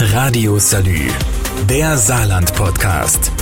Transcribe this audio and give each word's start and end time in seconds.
Radio 0.00 0.60
Salü, 0.60 1.08
der 1.68 1.98
Saarland-Podcast. 1.98 3.32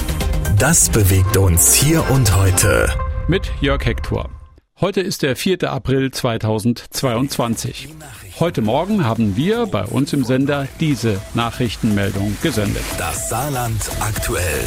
Das 0.59 0.89
bewegt 0.89 1.37
uns 1.37 1.75
hier 1.75 2.09
und 2.11 2.35
heute. 2.35 2.89
Mit 3.29 3.53
Jörg 3.61 3.85
Hector. 3.85 4.31
Heute 4.81 5.03
ist 5.03 5.21
der 5.21 5.37
4. 5.37 5.71
April 5.71 6.11
2022. 6.11 7.89
Heute 8.41 8.63
Morgen 8.63 9.05
haben 9.05 9.37
wir 9.37 9.67
bei 9.67 9.85
uns 9.85 10.15
im 10.15 10.25
Sender 10.25 10.67
diese 10.81 11.21
Nachrichtenmeldung 11.35 12.35
gesendet. 12.43 12.85
Das 12.97 13.29
Saarland 13.29 13.91
aktuell. 14.01 14.65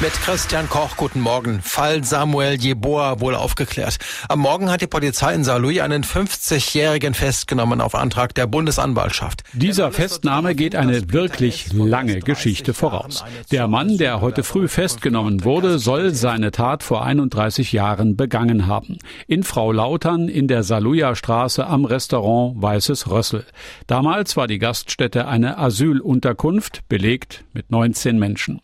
Mit 0.00 0.12
Christian 0.12 0.68
Koch, 0.68 0.96
guten 0.96 1.20
Morgen. 1.20 1.60
Fall 1.60 2.04
Samuel 2.04 2.54
Jeboa 2.54 3.18
wohl 3.18 3.34
aufgeklärt. 3.34 3.98
Am 4.28 4.38
Morgen 4.38 4.70
hat 4.70 4.80
die 4.80 4.86
Polizei 4.86 5.34
in 5.34 5.42
Saarlouis 5.42 5.80
einen 5.80 6.04
50-Jährigen 6.04 7.14
festgenommen 7.14 7.80
auf 7.80 7.96
Antrag 7.96 8.32
der 8.36 8.46
Bundesanwaltschaft. 8.46 9.42
Dieser 9.54 9.90
Festnahme 9.90 10.54
geht 10.54 10.76
eine 10.76 11.12
wirklich 11.12 11.72
lange 11.72 12.20
Geschichte 12.20 12.74
voraus. 12.74 13.24
Der 13.50 13.66
Mann, 13.66 13.98
der 13.98 14.20
heute 14.20 14.44
früh 14.44 14.68
festgenommen 14.68 15.42
wurde, 15.42 15.80
soll 15.80 16.14
seine 16.14 16.52
Tat 16.52 16.84
vor 16.84 17.04
31 17.04 17.72
Jahren 17.72 18.14
begangen 18.14 18.68
haben. 18.68 18.98
In 19.26 19.42
Frau 19.42 19.72
Lautern 19.72 20.28
in 20.28 20.46
der 20.46 20.62
Saarlouier 20.62 21.16
Straße 21.16 21.66
am 21.66 21.84
Restaurant 21.84 22.62
Weißes 22.62 23.10
Rössel. 23.10 23.44
Damals 23.88 24.36
war 24.36 24.46
die 24.46 24.60
Gaststätte 24.60 25.26
eine 25.26 25.58
Asylunterkunft, 25.58 26.88
belegt 26.88 27.42
mit 27.52 27.72
19 27.72 28.16
Menschen. 28.16 28.60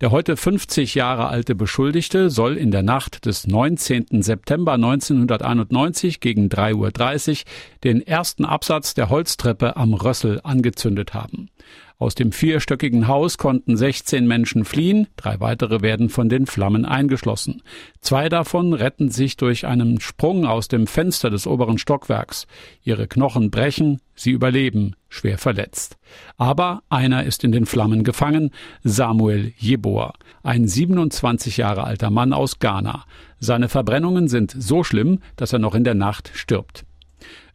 Der 0.00 0.10
heute 0.10 0.36
50 0.36 0.96
Jahre 0.96 1.28
alte 1.28 1.54
Beschuldigte 1.54 2.28
soll 2.28 2.56
in 2.56 2.72
der 2.72 2.82
Nacht 2.82 3.26
des 3.26 3.46
19. 3.46 4.22
September 4.22 4.72
1991 4.72 6.18
gegen 6.18 6.48
3.30 6.48 7.30
Uhr 7.30 7.44
den 7.84 8.04
ersten 8.04 8.44
Absatz 8.44 8.94
der 8.94 9.08
Holztreppe 9.08 9.76
am 9.76 9.94
Rössel 9.94 10.40
angezündet 10.42 11.14
haben. 11.14 11.48
Aus 11.96 12.16
dem 12.16 12.32
vierstöckigen 12.32 13.06
Haus 13.06 13.38
konnten 13.38 13.76
16 13.76 14.26
Menschen 14.26 14.64
fliehen, 14.64 15.06
drei 15.16 15.38
weitere 15.38 15.80
werden 15.80 16.08
von 16.08 16.28
den 16.28 16.46
Flammen 16.46 16.84
eingeschlossen. 16.84 17.62
Zwei 18.00 18.28
davon 18.28 18.72
retten 18.72 19.10
sich 19.10 19.36
durch 19.36 19.64
einen 19.64 20.00
Sprung 20.00 20.44
aus 20.44 20.66
dem 20.66 20.88
Fenster 20.88 21.30
des 21.30 21.46
oberen 21.46 21.78
Stockwerks. 21.78 22.48
Ihre 22.82 23.06
Knochen 23.06 23.52
brechen, 23.52 24.00
sie 24.16 24.32
überleben, 24.32 24.96
schwer 25.08 25.38
verletzt. 25.38 25.96
Aber 26.36 26.82
einer 26.88 27.22
ist 27.24 27.44
in 27.44 27.52
den 27.52 27.64
Flammen 27.64 28.02
gefangen, 28.02 28.50
Samuel 28.82 29.52
Jeboa, 29.56 30.14
ein 30.42 30.66
27 30.66 31.58
Jahre 31.58 31.84
alter 31.84 32.10
Mann 32.10 32.32
aus 32.32 32.58
Ghana. 32.58 33.04
Seine 33.38 33.68
Verbrennungen 33.68 34.26
sind 34.26 34.52
so 34.58 34.82
schlimm, 34.82 35.20
dass 35.36 35.52
er 35.52 35.60
noch 35.60 35.76
in 35.76 35.84
der 35.84 35.94
Nacht 35.94 36.32
stirbt. 36.34 36.84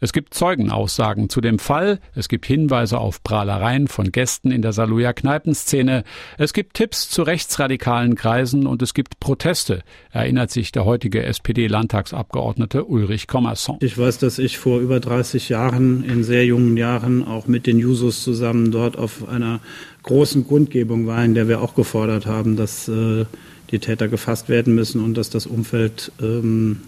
Es 0.02 0.14
gibt 0.14 0.34
Zeugenaussagen 0.34 1.28
zu 1.28 1.42
dem 1.42 1.60
Fall, 1.60 2.00
es 2.16 2.30
gibt 2.30 2.46
Hinweise 2.46 3.00
auf 3.00 3.22
Prahlereien 3.22 3.90
von 3.90 4.14
Gästen 4.14 4.50
in 4.50 4.62
der 4.62 4.72
Saluja 4.72 5.12
Kneipenszene, 5.12 6.06
es 6.38 6.54
gibt 6.54 6.76
Tipps 6.76 7.10
zu 7.10 7.24
rechtsradikalen 7.24 8.16
Kreisen 8.16 8.66
und 8.66 8.82
es 8.82 8.94
gibt 8.94 9.20
Proteste, 9.20 9.84
erinnert 10.12 10.52
sich 10.52 10.72
der 10.72 10.86
heutige 10.86 11.24
SPD-Landtagsabgeordnete 11.24 12.86
Ulrich 12.86 13.28
Kommerson. 13.28 13.78
Ich 13.82 13.98
weiß, 13.98 14.20
dass 14.20 14.40
ich 14.40 14.58
vor 14.58 14.80
über 14.80 15.02
30 15.02 15.50
Jahren, 15.50 16.06
in 16.06 16.24
sehr 16.24 16.46
jungen 16.46 16.78
Jahren, 16.78 17.26
auch 17.26 17.48
mit 17.48 17.68
den 17.68 17.78
Jusos 17.78 18.24
zusammen 18.24 18.72
dort 18.72 18.98
auf 18.98 19.28
einer 19.28 19.60
großen 20.04 20.48
Kundgebung 20.48 21.08
war, 21.08 21.24
in 21.26 21.34
der 21.34 21.50
wir 21.50 21.62
auch 21.62 21.76
gefordert 21.76 22.26
haben, 22.26 22.56
dass 22.56 22.88
äh, 22.88 23.26
die 23.72 23.80
Täter 23.80 24.08
gefasst 24.08 24.50
werden 24.50 24.74
müssen 24.76 25.04
und 25.04 25.16
dass 25.16 25.30
das 25.30 25.46
Umfeld 25.46 26.12
ähm, 26.22 26.80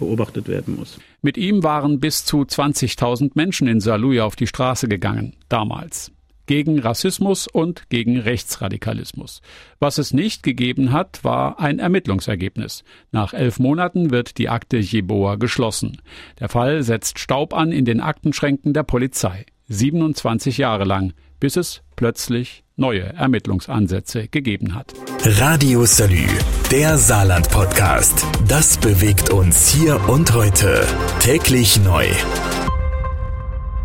beobachtet 0.00 0.48
werden 0.48 0.76
muss. 0.76 0.98
Mit 1.22 1.36
ihm 1.36 1.62
waren 1.62 2.00
bis 2.00 2.24
zu 2.24 2.40
20.000 2.40 3.32
Menschen 3.34 3.68
in 3.68 3.80
Saarlouis 3.80 4.20
auf 4.20 4.34
die 4.34 4.46
Straße 4.46 4.88
gegangen, 4.88 5.36
damals. 5.48 6.10
Gegen 6.46 6.80
Rassismus 6.80 7.46
und 7.46 7.88
gegen 7.90 8.18
Rechtsradikalismus. 8.18 9.40
Was 9.78 9.98
es 9.98 10.12
nicht 10.12 10.42
gegeben 10.42 10.90
hat, 10.90 11.22
war 11.22 11.60
ein 11.60 11.78
Ermittlungsergebnis. 11.78 12.82
Nach 13.12 13.34
elf 13.34 13.60
Monaten 13.60 14.10
wird 14.10 14.36
die 14.38 14.48
Akte 14.48 14.78
Jeboa 14.78 15.36
geschlossen. 15.36 15.98
Der 16.40 16.48
Fall 16.48 16.82
setzt 16.82 17.20
Staub 17.20 17.54
an 17.54 17.70
in 17.70 17.84
den 17.84 18.00
Aktenschränken 18.00 18.72
der 18.72 18.82
Polizei. 18.82 19.46
27 19.68 20.58
Jahre 20.58 20.82
lang, 20.82 21.12
bis 21.40 21.56
es 21.56 21.82
plötzlich 21.96 22.62
neue 22.76 23.02
Ermittlungsansätze 23.14 24.28
gegeben 24.28 24.74
hat. 24.74 24.94
Radio 25.24 25.84
Salü, 25.84 26.26
der 26.70 26.96
Saarland-Podcast. 26.96 28.24
Das 28.48 28.78
bewegt 28.78 29.30
uns 29.30 29.68
hier 29.68 30.08
und 30.08 30.32
heute. 30.32 30.86
Täglich 31.20 31.82
neu. 31.82 32.06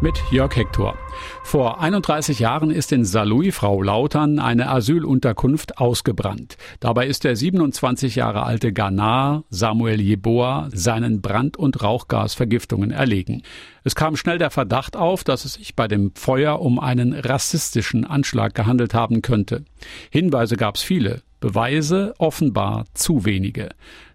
Mit 0.06 0.22
Jörg 0.30 0.56
Hector. 0.56 0.96
Vor 1.42 1.82
31 1.82 2.38
Jahren 2.38 2.70
ist 2.70 2.92
in 2.92 3.06
Saarlouis 3.06 3.56
Frau 3.56 3.82
Lautern 3.82 4.38
eine 4.38 4.70
Asylunterkunft 4.70 5.80
ausgebrannt. 5.80 6.58
Dabei 6.80 7.08
ist 7.08 7.24
der 7.24 7.36
27 7.36 8.14
Jahre 8.14 8.44
alte 8.44 8.72
Ghana 8.72 9.46
Samuel 9.50 10.00
Jeboa 10.00 10.70
seinen 10.72 11.24
Brand- 11.24 11.58
und 11.58 11.82
Rauchgasvergiftungen 11.82 12.92
erlegen. 12.92 13.42
Es 13.84 13.96
kam 13.96 14.16
schnell 14.16 14.38
der 14.38 14.52
Verdacht 14.52 14.96
auf, 14.96 15.24
dass 15.24 15.44
es 15.44 15.54
sich 15.54 15.76
bei 15.76 15.88
dem 15.88 16.12
Feuer 16.14 16.62
um 16.62 16.78
einen 16.78 17.14
rassistischen 17.14 18.06
Anschlag 18.06 18.54
gehandelt 18.54 18.94
haben 18.94 19.24
könnte. 19.24 19.66
Hinweise 20.12 20.56
gab 20.56 20.76
es 20.76 20.84
viele. 20.84 21.24
Beweise 21.40 22.14
offenbar 22.20 22.86
zu 22.94 23.26
wenige. 23.26 23.70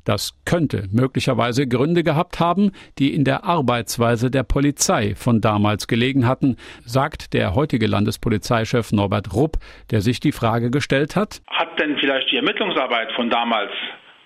Das 0.04 0.32
könnte 0.44 0.88
möglicherweise 0.92 1.66
Gründe 1.66 2.02
gehabt 2.02 2.40
haben, 2.40 2.72
die 2.98 3.14
in 3.14 3.24
der 3.24 3.44
Arbeitsweise 3.44 4.30
der 4.30 4.42
Polizei 4.42 5.14
von 5.14 5.40
damals 5.40 5.86
gelegen 5.86 6.26
hatten, 6.26 6.56
sagt 6.84 7.32
der 7.32 7.54
heutige 7.54 7.86
Landespolizeichef 7.86 8.92
Norbert 8.92 9.34
Rupp, 9.34 9.58
der 9.90 10.00
sich 10.00 10.20
die 10.20 10.32
Frage 10.32 10.70
gestellt 10.70 11.16
hat. 11.16 11.42
Hat 11.48 11.78
denn 11.78 11.96
vielleicht 11.98 12.30
die 12.30 12.36
Ermittlungsarbeit 12.36 13.12
von 13.12 13.30
damals 13.30 13.70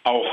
auch 0.05 0.27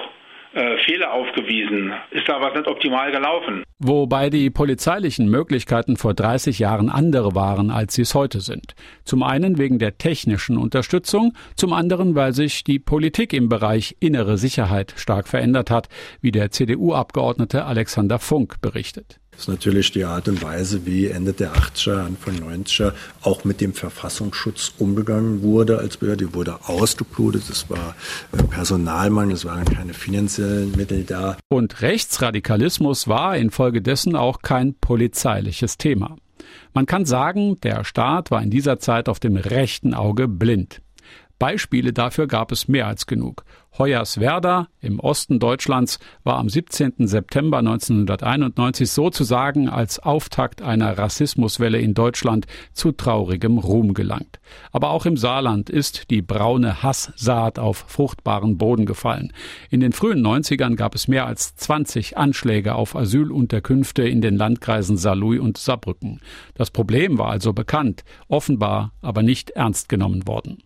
äh, 0.54 0.78
Fehler 0.86 1.14
aufgewiesen? 1.14 1.94
Ist 2.12 2.28
da 2.28 2.42
was 2.42 2.54
nicht 2.54 2.68
optimal 2.68 3.12
gelaufen? 3.12 3.64
Wobei 3.80 4.30
die 4.30 4.50
polizeilichen 4.50 5.30
Möglichkeiten 5.30 5.96
vor 5.96 6.14
30 6.14 6.60
Jahren 6.60 6.90
andere 6.90 7.34
waren, 7.36 7.72
als 7.72 7.96
sie 7.96 8.02
es 8.02 8.14
heute 8.14 8.42
sind. 8.42 8.76
Zum 9.06 9.24
einen 9.24 9.58
wegen 9.58 9.80
der 9.80 9.98
technischen 9.98 10.58
Unterstützung, 10.58 11.34
zum 11.56 11.72
anderen, 11.72 12.16
weil 12.16 12.34
sich 12.34 12.66
die 12.66 12.80
Politik 12.80 13.32
im 13.32 13.48
Bereich 13.48 13.96
innere 14.02 14.38
Sicherheit 14.38 14.94
stark 14.98 15.30
verändert 15.30 15.72
hat, 15.72 15.88
wie 16.20 16.32
der 16.32 16.52
CDU-Abgeordnete 16.52 17.64
Alexander 17.64 18.20
Funk 18.20 18.60
berichtet. 18.62 19.21
Ist 19.38 19.48
natürlich 19.48 19.92
die 19.92 20.04
Art 20.04 20.28
und 20.28 20.44
Weise, 20.44 20.86
wie 20.86 21.08
Ende 21.08 21.34
der 21.34 21.54
80er, 21.54 22.06
Anfang 22.06 22.36
90er 22.36 22.94
auch 23.22 23.44
mit 23.44 23.62
dem 23.62 23.74
Verfassungsschutz 23.74 24.74
umgegangen 24.78 25.42
wurde 25.42 25.80
als 25.80 25.98
Behörde. 25.98 26.26
Die 26.26 26.34
wurde 26.34 26.60
ausgeblutet, 26.68 27.50
es 27.50 27.70
war 27.70 27.96
äh, 28.34 28.44
Personalmangel, 28.44 29.34
es 29.34 29.46
waren 29.46 29.66
keine 29.66 29.94
finanziellen 29.94 30.74
Mittel 30.76 31.04
da. 31.06 31.38
Und 31.50 31.82
Rechtsradikalismus 31.82 33.08
war 33.08 33.38
infolgedessen 33.38 34.16
auch 34.16 34.42
kein 34.42 34.76
polizeiliches 34.76 35.78
Thema. 35.78 36.18
Man 36.74 36.86
kann 36.86 37.06
sagen, 37.06 37.60
der 37.62 37.84
Staat 37.84 38.32
war 38.32 38.42
in 38.44 38.50
dieser 38.50 38.80
Zeit 38.80 39.10
auf 39.10 39.20
dem 39.20 39.38
rechten 39.38 39.94
Auge 39.94 40.28
blind. 40.28 40.82
Beispiele 41.42 41.92
dafür 41.92 42.28
gab 42.28 42.52
es 42.52 42.68
mehr 42.68 42.86
als 42.86 43.08
genug. 43.08 43.46
Hoyerswerda 43.76 44.68
im 44.80 45.00
Osten 45.00 45.40
Deutschlands 45.40 45.98
war 46.24 46.38
am 46.38 46.50
17. 46.50 47.08
September 47.08 47.58
1991 47.58 48.92
sozusagen 48.92 49.68
als 49.68 49.98
Auftakt 49.98 50.62
einer 50.62 51.00
Rassismuswelle 51.00 51.80
in 51.80 51.96
Deutschland 51.96 52.46
zu 52.74 52.92
traurigem 52.92 53.58
Ruhm 53.58 53.96
gelangt. 53.96 54.40
Aber 54.72 54.92
auch 54.92 55.08
im 55.08 55.18
Saarland 55.18 55.72
ist 55.72 56.12
die 56.12 56.22
braune 56.22 56.84
Hasssaat 56.84 57.58
auf 57.58 57.86
fruchtbaren 57.88 58.60
Boden 58.60 58.86
gefallen. 58.86 59.34
In 59.72 59.80
den 59.80 59.94
frühen 59.94 60.24
90ern 60.24 60.76
gab 60.76 60.94
es 60.94 61.08
mehr 61.08 61.26
als 61.26 61.56
20 61.56 62.20
Anschläge 62.20 62.76
auf 62.76 62.96
Asylunterkünfte 62.96 64.04
in 64.04 64.22
den 64.22 64.38
Landkreisen 64.38 64.96
Saarlouis 64.96 65.40
und 65.40 65.58
Saarbrücken. 65.58 66.20
Das 66.54 66.70
Problem 66.70 67.18
war 67.18 67.32
also 67.32 67.52
bekannt, 67.52 68.04
offenbar 68.28 68.92
aber 69.02 69.24
nicht 69.24 69.50
ernst 69.50 69.90
genommen 69.90 70.28
worden. 70.28 70.60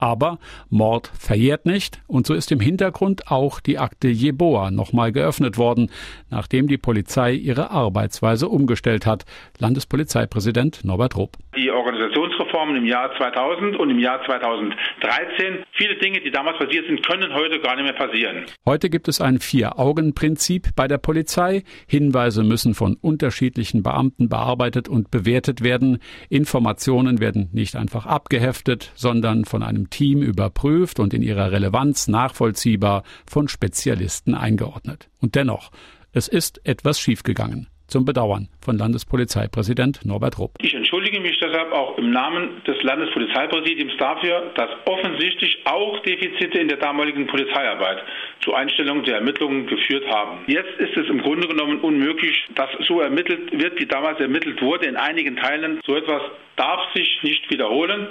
Aber 0.00 0.38
Mord 0.70 1.12
verjährt 1.18 1.66
nicht 1.66 2.00
und 2.06 2.26
so 2.26 2.32
ist 2.32 2.50
im 2.50 2.58
Hintergrund 2.60 3.30
auch 3.30 3.60
die 3.60 3.78
Akte 3.78 4.08
Jeboa 4.08 4.70
nochmal 4.70 5.12
geöffnet 5.12 5.58
worden, 5.58 5.90
nachdem 6.30 6.68
die 6.68 6.78
Polizei 6.78 7.32
ihre 7.34 7.70
Arbeitsweise 7.70 8.48
umgestellt 8.48 9.04
hat. 9.04 9.24
Landespolizeipräsident 9.58 10.84
Norbert 10.84 11.16
Rupp. 11.16 11.36
Die 11.54 11.70
Organisationsreformen 11.70 12.76
im 12.76 12.86
Jahr 12.86 13.10
2000 13.18 13.76
und 13.76 13.90
im 13.90 13.98
Jahr 13.98 14.24
2013, 14.24 15.64
viele 15.72 15.98
Dinge, 15.98 16.20
die 16.20 16.30
damals 16.30 16.58
passiert 16.58 16.86
sind, 16.86 17.06
können 17.06 17.34
heute 17.34 17.60
gar 17.60 17.76
nicht 17.76 17.84
mehr 17.84 17.92
passieren. 17.92 18.46
Heute 18.64 18.88
gibt 18.88 19.08
es 19.08 19.20
ein 19.20 19.38
Vier-Augen-Prinzip 19.38 20.74
bei 20.76 20.88
der 20.88 20.98
Polizei. 20.98 21.64
Hinweise 21.86 22.42
müssen 22.42 22.72
von 22.74 22.96
unterschiedlichen 23.00 23.82
Beamten 23.82 24.30
bearbeitet 24.30 24.88
und 24.88 25.10
bewertet 25.10 25.62
werden. 25.62 25.98
Informationen 26.30 27.20
werden 27.20 27.50
nicht 27.52 27.76
einfach 27.76 28.06
abgeheftet, 28.06 28.92
sondern 28.94 29.44
von 29.44 29.62
einem 29.62 29.89
Team 29.90 30.22
überprüft 30.22 31.00
und 31.00 31.12
in 31.12 31.22
ihrer 31.22 31.52
Relevanz 31.52 32.08
nachvollziehbar 32.08 33.02
von 33.26 33.48
Spezialisten 33.48 34.34
eingeordnet. 34.34 35.08
Und 35.20 35.34
dennoch, 35.34 35.70
es 36.12 36.28
ist 36.28 36.60
etwas 36.64 36.98
schiefgegangen. 36.98 37.68
zum 37.90 38.04
Bedauern 38.04 38.48
von 38.60 38.78
Landespolizeipräsident 38.78 40.04
Norbert 40.04 40.38
Rupp. 40.38 40.52
Ich 40.60 40.74
entschuldige 40.74 41.20
mich 41.20 41.38
deshalb 41.40 41.72
auch 41.72 41.98
im 41.98 42.10
Namen 42.12 42.62
des 42.66 42.80
Landespolizeipräsidiums 42.82 43.96
dafür, 43.98 44.52
dass 44.54 44.70
offensichtlich 44.86 45.58
auch 45.64 46.00
Defizite 46.02 46.58
in 46.58 46.68
der 46.68 46.78
damaligen 46.78 47.26
Polizeiarbeit 47.26 47.98
zur 48.42 48.56
Einstellung 48.56 49.02
der 49.02 49.16
Ermittlungen 49.16 49.66
geführt 49.66 50.04
haben. 50.08 50.44
Jetzt 50.46 50.78
ist 50.78 50.96
es 50.96 51.08
im 51.08 51.20
Grunde 51.20 51.48
genommen 51.48 51.80
unmöglich, 51.80 52.46
dass 52.54 52.70
so 52.86 53.00
ermittelt 53.00 53.50
wird, 53.52 53.78
wie 53.80 53.86
damals 53.86 54.20
ermittelt 54.20 54.62
wurde 54.62 54.86
in 54.86 54.96
einigen 54.96 55.36
Teilen. 55.36 55.80
So 55.84 55.96
etwas 55.96 56.22
darf 56.56 56.80
sich 56.94 57.18
nicht 57.22 57.50
wiederholen. 57.50 58.08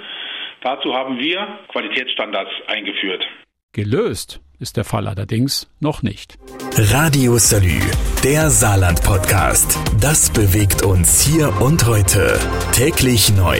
Dazu 0.62 0.92
haben 0.92 1.18
wir 1.18 1.58
Qualitätsstandards 1.68 2.50
eingeführt. 2.66 3.24
Gelöst 3.72 4.40
ist 4.58 4.76
der 4.76 4.84
Fall 4.84 5.08
allerdings 5.08 5.72
noch 5.80 6.02
nicht. 6.02 6.38
Radio 6.76 7.38
Salü, 7.38 7.80
der 8.22 8.50
Saarland-Podcast. 8.50 9.78
Das 10.02 10.30
bewegt 10.30 10.82
uns 10.82 11.22
hier 11.22 11.62
und 11.62 11.86
heute. 11.86 12.38
Täglich 12.72 13.34
neu. 13.34 13.58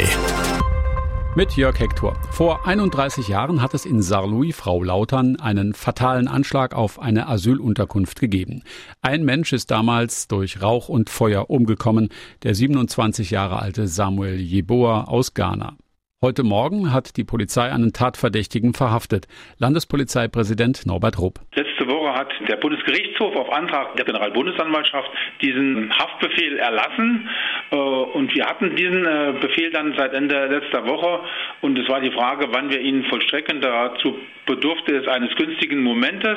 Mit 1.36 1.56
Jörg 1.56 1.78
Hector. 1.80 2.18
Vor 2.32 2.66
31 2.66 3.28
Jahren 3.28 3.62
hat 3.62 3.72
es 3.72 3.86
in 3.86 4.02
Saarlouis, 4.02 4.54
Frau 4.54 4.82
Lautern, 4.82 5.36
einen 5.36 5.72
fatalen 5.72 6.28
Anschlag 6.28 6.74
auf 6.74 6.98
eine 6.98 7.28
Asylunterkunft 7.28 8.20
gegeben. 8.20 8.62
Ein 9.00 9.24
Mensch 9.24 9.54
ist 9.54 9.70
damals 9.70 10.28
durch 10.28 10.60
Rauch 10.60 10.90
und 10.90 11.08
Feuer 11.08 11.48
umgekommen, 11.48 12.10
der 12.42 12.54
27 12.54 13.30
Jahre 13.30 13.62
alte 13.62 13.86
Samuel 13.86 14.38
Jeboa 14.38 15.04
aus 15.04 15.32
Ghana. 15.32 15.78
Heute 16.22 16.42
Morgen 16.42 16.92
hat 16.92 17.16
die 17.16 17.24
Polizei 17.24 17.72
einen 17.72 17.94
Tatverdächtigen 17.94 18.74
verhaftet. 18.74 19.26
Landespolizeipräsident 19.56 20.84
Norbert 20.84 21.18
Rupp. 21.18 21.40
Letzte 21.54 21.88
Woche 21.88 22.12
hat 22.12 22.28
der 22.46 22.56
Bundesgerichtshof 22.56 23.34
auf 23.36 23.50
Antrag 23.50 23.96
der 23.96 24.04
Generalbundesanwaltschaft 24.04 25.08
diesen 25.40 25.90
Haftbefehl 25.96 26.58
erlassen. 26.58 27.26
Äh, 27.70 27.76
und 27.76 28.34
wir 28.34 28.44
hatten 28.44 28.76
diesen 28.76 29.06
äh, 29.06 29.32
Befehl 29.40 29.70
dann 29.70 29.94
seit 29.96 30.12
Ende 30.12 30.44
letzter 30.48 30.86
Woche. 30.86 31.20
Und 31.62 31.78
es 31.78 31.88
war 31.88 32.02
die 32.02 32.10
Frage, 32.10 32.48
wann 32.50 32.68
wir 32.68 32.82
ihn 32.82 33.02
vollstrecken. 33.04 33.62
Dazu 33.62 34.14
bedurfte 34.44 34.96
es 34.96 35.08
eines 35.08 35.34
günstigen 35.36 35.82
Momentes. 35.82 36.36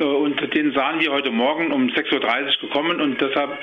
Äh, 0.00 0.04
und 0.04 0.40
den 0.56 0.72
sahen 0.72 0.98
wir 0.98 1.12
heute 1.12 1.30
Morgen 1.30 1.70
um 1.70 1.86
6.30 1.86 2.14
Uhr 2.14 2.68
gekommen. 2.68 3.00
Und 3.00 3.20
deshalb 3.20 3.56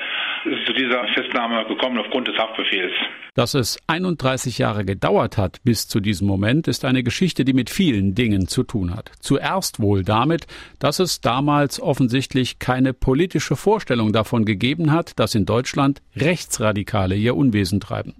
ist 0.46 0.60
es 0.60 0.64
zu 0.64 0.72
dieser 0.72 1.06
Festnahme 1.08 1.66
gekommen 1.66 1.98
aufgrund 1.98 2.26
des 2.28 2.38
Haftbefehls. 2.38 2.92
Dass 3.34 3.52
es 3.52 3.78
31 3.86 4.56
Jahre 4.58 4.86
gedauert 4.86 5.36
hat 5.36 5.57
bis 5.64 5.88
zu 5.88 6.00
diesem 6.00 6.26
Moment, 6.26 6.68
ist 6.68 6.84
eine 6.84 7.02
Geschichte, 7.02 7.44
die 7.44 7.52
mit 7.52 7.70
vielen 7.70 8.14
Dingen 8.14 8.48
zu 8.48 8.62
tun 8.62 8.94
hat. 8.94 9.10
Zuerst 9.20 9.80
wohl 9.80 10.04
damit, 10.04 10.46
dass 10.78 10.98
es 10.98 11.20
damals 11.20 11.80
offensichtlich 11.80 12.58
keine 12.58 12.92
politische 12.92 13.56
Vorstellung 13.56 14.12
davon 14.12 14.44
gegeben 14.44 14.92
hat, 14.92 15.18
dass 15.18 15.34
in 15.34 15.46
Deutschland 15.46 16.02
Rechtsradikale 16.16 17.16
ihr 17.16 17.36
Unwesen 17.36 17.80
treiben. 17.80 18.14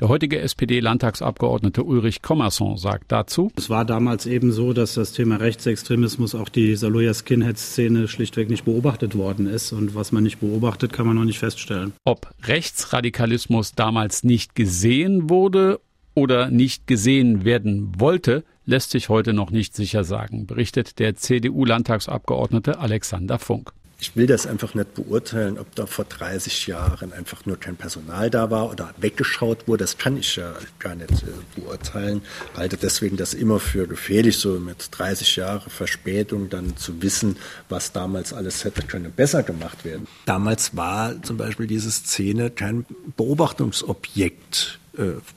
Der 0.00 0.08
heutige 0.08 0.40
SPD-Landtagsabgeordnete 0.40 1.84
Ulrich 1.84 2.22
Kommerson 2.22 2.76
sagt 2.76 3.12
dazu, 3.12 3.52
Es 3.56 3.70
war 3.70 3.84
damals 3.84 4.26
eben 4.26 4.52
so, 4.52 4.72
dass 4.72 4.94
das 4.94 5.12
Thema 5.12 5.36
Rechtsextremismus, 5.36 6.34
auch 6.34 6.48
die 6.48 6.74
Saloya 6.76 7.14
Skinhead-Szene 7.14 8.08
schlichtweg 8.08 8.50
nicht 8.50 8.64
beobachtet 8.64 9.14
worden 9.14 9.46
ist. 9.46 9.72
Und 9.72 9.94
was 9.94 10.12
man 10.12 10.22
nicht 10.22 10.40
beobachtet, 10.40 10.92
kann 10.92 11.06
man 11.06 11.16
noch 11.16 11.24
nicht 11.24 11.38
feststellen. 11.38 11.92
Ob 12.04 12.32
Rechtsradikalismus 12.44 13.72
damals 13.74 14.24
nicht 14.24 14.54
gesehen 14.54 15.30
wurde 15.30 15.80
oder 16.14 16.50
nicht 16.50 16.86
gesehen 16.86 17.44
werden 17.44 17.92
wollte, 17.98 18.44
lässt 18.64 18.90
sich 18.90 19.08
heute 19.08 19.32
noch 19.32 19.50
nicht 19.50 19.74
sicher 19.74 20.04
sagen, 20.04 20.46
berichtet 20.46 20.98
der 20.98 21.16
CDU-Landtagsabgeordnete 21.16 22.78
Alexander 22.78 23.38
Funk. 23.38 23.72
Ich 24.02 24.16
will 24.16 24.26
das 24.26 24.46
einfach 24.46 24.74
nicht 24.74 24.94
beurteilen, 24.94 25.58
ob 25.58 25.74
da 25.74 25.84
vor 25.84 26.06
30 26.06 26.66
Jahren 26.66 27.12
einfach 27.12 27.44
nur 27.44 27.60
kein 27.60 27.76
Personal 27.76 28.30
da 28.30 28.50
war 28.50 28.70
oder 28.70 28.94
weggeschaut 28.96 29.68
wurde. 29.68 29.84
Das 29.84 29.98
kann 29.98 30.16
ich 30.16 30.36
ja 30.36 30.54
gar 30.78 30.94
nicht 30.94 31.10
äh, 31.10 31.60
beurteilen. 31.60 32.22
Halte 32.56 32.78
deswegen 32.78 33.18
das 33.18 33.34
immer 33.34 33.60
für 33.60 33.86
gefährlich, 33.86 34.38
so 34.38 34.58
mit 34.58 34.88
30 34.90 35.36
Jahren 35.36 35.68
Verspätung 35.68 36.48
dann 36.48 36.78
zu 36.78 37.02
wissen, 37.02 37.36
was 37.68 37.92
damals 37.92 38.32
alles 38.32 38.64
hätte 38.64 38.82
können 38.82 39.12
besser 39.12 39.42
gemacht 39.42 39.84
werden. 39.84 40.06
Damals 40.24 40.74
war 40.74 41.22
zum 41.22 41.36
Beispiel 41.36 41.66
diese 41.66 41.90
Szene 41.90 42.50
kein 42.50 42.86
Beobachtungsobjekt 43.18 44.79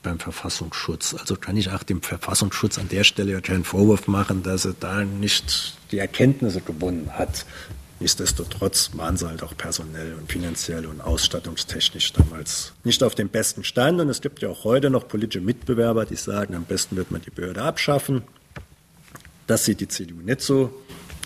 beim 0.02 0.18
Verfassungsschutz. 0.18 1.14
Also 1.14 1.36
kann 1.36 1.56
ich 1.56 1.70
auch 1.70 1.82
dem 1.82 2.02
Verfassungsschutz 2.02 2.78
an 2.78 2.88
der 2.88 3.04
Stelle 3.04 3.32
ja 3.32 3.40
keinen 3.40 3.64
Vorwurf 3.64 4.08
machen, 4.08 4.42
dass 4.42 4.64
er 4.64 4.74
da 4.78 5.04
nicht 5.04 5.76
die 5.92 5.98
Erkenntnisse 5.98 6.60
gewonnen 6.60 7.10
hat. 7.12 7.46
Nichtsdestotrotz 8.00 8.90
waren 8.94 9.16
sie 9.16 9.28
halt 9.28 9.42
auch 9.42 9.56
personell 9.56 10.14
und 10.14 10.30
finanziell 10.30 10.84
und 10.86 11.00
ausstattungstechnisch 11.00 12.12
damals 12.12 12.72
nicht 12.82 13.02
auf 13.02 13.14
dem 13.14 13.28
besten 13.28 13.62
Stand. 13.62 14.00
Und 14.00 14.08
es 14.08 14.20
gibt 14.20 14.42
ja 14.42 14.48
auch 14.48 14.64
heute 14.64 14.90
noch 14.90 15.06
politische 15.06 15.40
Mitbewerber, 15.40 16.04
die 16.04 16.16
sagen, 16.16 16.54
am 16.54 16.64
besten 16.64 16.96
wird 16.96 17.10
man 17.12 17.22
die 17.22 17.30
Behörde 17.30 17.62
abschaffen. 17.62 18.22
Das 19.46 19.64
sieht 19.64 19.80
die 19.80 19.88
CDU 19.88 20.16
nicht 20.16 20.40
so 20.40 20.74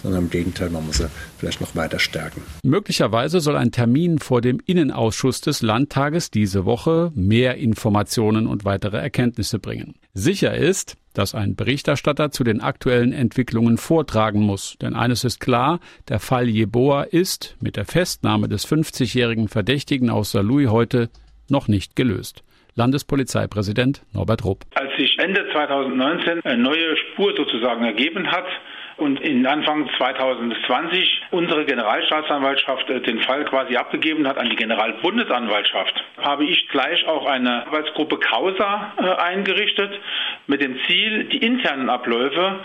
sondern 0.02 0.24
im 0.24 0.30
Gegenteil, 0.30 0.70
man 0.70 0.86
muss 0.86 0.98
sie 0.98 1.08
vielleicht 1.38 1.60
noch 1.60 1.74
weiter 1.76 1.98
stärken. 1.98 2.42
Möglicherweise 2.62 3.40
soll 3.40 3.56
ein 3.56 3.72
Termin 3.72 4.18
vor 4.18 4.40
dem 4.40 4.60
Innenausschuss 4.64 5.40
des 5.40 5.62
Landtages 5.62 6.30
diese 6.30 6.64
Woche 6.64 7.10
mehr 7.14 7.56
Informationen 7.56 8.46
und 8.46 8.64
weitere 8.64 8.98
Erkenntnisse 8.98 9.58
bringen. 9.58 9.94
Sicher 10.14 10.54
ist, 10.54 10.96
dass 11.14 11.34
ein 11.34 11.56
Berichterstatter 11.56 12.30
zu 12.30 12.44
den 12.44 12.60
aktuellen 12.60 13.12
Entwicklungen 13.12 13.76
vortragen 13.76 14.40
muss. 14.40 14.76
Denn 14.80 14.94
eines 14.94 15.24
ist 15.24 15.40
klar, 15.40 15.80
der 16.08 16.20
Fall 16.20 16.48
Jeboa 16.48 17.02
ist 17.02 17.56
mit 17.60 17.76
der 17.76 17.84
Festnahme 17.84 18.48
des 18.48 18.66
50-jährigen 18.68 19.48
Verdächtigen 19.48 20.10
aus 20.10 20.30
Saarlouis 20.30 20.70
heute 20.70 21.10
noch 21.48 21.66
nicht 21.66 21.96
gelöst. 21.96 22.44
Landespolizeipräsident 22.74 24.02
Norbert 24.12 24.44
Rupp. 24.44 24.64
Als 24.74 24.96
sich 24.96 25.18
Ende 25.18 25.44
2019 25.52 26.42
eine 26.44 26.62
neue 26.62 26.96
Spur 26.96 27.34
sozusagen 27.36 27.84
ergeben 27.84 28.30
hat, 28.30 28.46
und 28.98 29.20
in 29.20 29.46
Anfang 29.46 29.88
2020 29.96 31.22
unsere 31.30 31.64
Generalstaatsanwaltschaft 31.64 32.90
äh, 32.90 33.00
den 33.00 33.20
Fall 33.20 33.44
quasi 33.44 33.76
abgegeben 33.76 34.26
hat 34.26 34.38
an 34.38 34.50
die 34.50 34.56
Generalbundesanwaltschaft, 34.56 36.04
habe 36.18 36.44
ich 36.44 36.68
gleich 36.68 37.06
auch 37.06 37.26
eine 37.26 37.66
Arbeitsgruppe 37.66 38.18
Causa 38.18 38.92
äh, 38.98 39.22
eingerichtet 39.22 39.92
mit 40.46 40.60
dem 40.60 40.78
Ziel, 40.86 41.24
die 41.24 41.38
internen 41.38 41.88
Abläufe 41.88 42.60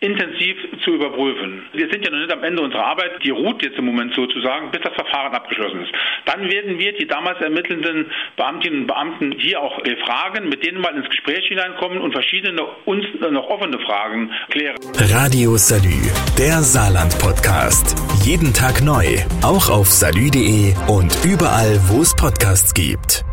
intensiv 0.00 0.56
zu 0.82 0.94
überprüfen. 0.94 1.62
Wir 1.72 1.88
sind 1.90 2.04
ja 2.04 2.10
noch 2.10 2.18
nicht 2.18 2.32
am 2.32 2.42
Ende 2.42 2.62
unserer 2.62 2.86
Arbeit, 2.86 3.22
die 3.22 3.30
ruht 3.30 3.62
jetzt 3.62 3.78
im 3.78 3.84
Moment 3.84 4.14
sozusagen, 4.14 4.70
bis 4.70 4.80
das 4.80 4.94
Verfahren 4.94 5.34
abgeschlossen 5.34 5.82
ist. 5.82 5.92
Dann 6.24 6.50
werden 6.50 6.78
wir 6.78 6.92
die 6.92 7.06
damals 7.06 7.40
ermittelnden 7.40 8.10
Beamtinnen 8.36 8.80
und 8.80 8.86
Beamten 8.86 9.32
hier 9.32 9.60
auch 9.60 9.80
befragen, 9.82 10.48
mit 10.48 10.64
denen 10.64 10.80
mal 10.80 10.96
ins 10.96 11.08
Gespräch 11.08 11.46
hineinkommen 11.46 11.98
und 11.98 12.12
verschiedene 12.12 12.64
uns 12.86 13.04
noch 13.20 13.48
offene 13.48 13.78
Fragen 13.80 14.30
klären. 14.48 14.76
Radio 15.12 15.56
Salü, 15.56 16.00
der 16.38 16.62
Saarland-Podcast. 16.62 17.96
Jeden 18.24 18.54
Tag 18.54 18.82
neu, 18.82 19.04
auch 19.42 19.68
auf 19.68 19.88
salü.de 19.88 20.74
und 20.88 21.16
überall, 21.24 21.78
wo 21.88 22.00
es 22.00 22.16
Podcasts 22.16 22.72
gibt. 22.72 23.24